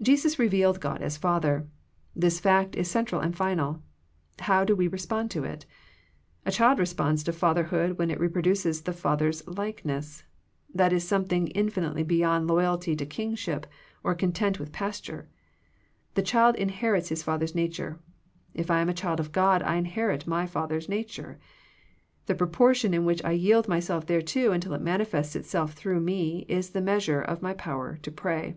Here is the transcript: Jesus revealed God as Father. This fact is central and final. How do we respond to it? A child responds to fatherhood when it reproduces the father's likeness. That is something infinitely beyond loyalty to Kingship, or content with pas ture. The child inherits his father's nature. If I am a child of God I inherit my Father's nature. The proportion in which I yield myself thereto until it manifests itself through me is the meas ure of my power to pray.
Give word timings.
Jesus 0.00 0.38
revealed 0.38 0.80
God 0.80 1.02
as 1.02 1.18
Father. 1.18 1.68
This 2.16 2.40
fact 2.40 2.74
is 2.76 2.90
central 2.90 3.20
and 3.20 3.36
final. 3.36 3.82
How 4.38 4.64
do 4.64 4.74
we 4.74 4.88
respond 4.88 5.30
to 5.32 5.44
it? 5.44 5.66
A 6.46 6.50
child 6.50 6.78
responds 6.78 7.22
to 7.24 7.32
fatherhood 7.34 7.98
when 7.98 8.10
it 8.10 8.18
reproduces 8.18 8.80
the 8.80 8.94
father's 8.94 9.46
likeness. 9.46 10.24
That 10.72 10.94
is 10.94 11.06
something 11.06 11.48
infinitely 11.48 12.04
beyond 12.04 12.46
loyalty 12.46 12.96
to 12.96 13.04
Kingship, 13.04 13.66
or 14.02 14.14
content 14.14 14.58
with 14.58 14.72
pas 14.72 14.98
ture. 14.98 15.28
The 16.14 16.22
child 16.22 16.56
inherits 16.56 17.10
his 17.10 17.22
father's 17.22 17.54
nature. 17.54 18.00
If 18.54 18.70
I 18.70 18.80
am 18.80 18.88
a 18.88 18.94
child 18.94 19.20
of 19.20 19.30
God 19.30 19.60
I 19.62 19.74
inherit 19.76 20.26
my 20.26 20.46
Father's 20.46 20.88
nature. 20.88 21.38
The 22.24 22.34
proportion 22.34 22.94
in 22.94 23.04
which 23.04 23.22
I 23.26 23.32
yield 23.32 23.68
myself 23.68 24.06
thereto 24.06 24.52
until 24.52 24.72
it 24.72 24.80
manifests 24.80 25.36
itself 25.36 25.74
through 25.74 26.00
me 26.00 26.46
is 26.48 26.70
the 26.70 26.80
meas 26.80 27.06
ure 27.08 27.20
of 27.20 27.42
my 27.42 27.52
power 27.52 27.98
to 28.00 28.10
pray. 28.10 28.56